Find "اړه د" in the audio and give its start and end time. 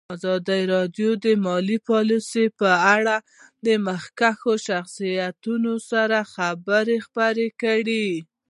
2.95-3.67